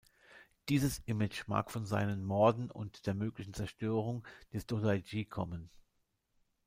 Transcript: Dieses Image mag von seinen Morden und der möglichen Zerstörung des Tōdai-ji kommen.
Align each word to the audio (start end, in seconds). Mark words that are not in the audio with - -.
Dieses 0.67 0.97
Image 1.05 1.47
mag 1.47 1.69
von 1.69 1.85
seinen 1.85 2.25
Morden 2.25 2.71
und 2.71 3.05
der 3.05 3.13
möglichen 3.13 3.53
Zerstörung 3.53 4.25
des 4.51 4.67
Tōdai-ji 4.67 5.25
kommen. 5.29 5.69